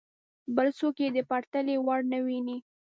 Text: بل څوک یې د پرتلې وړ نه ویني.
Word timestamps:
بل 0.55 0.67
څوک 0.79 0.95
یې 1.03 1.09
د 1.15 1.19
پرتلې 1.31 1.75
وړ 1.85 1.99
نه 2.11 2.19
ویني. 2.25 2.57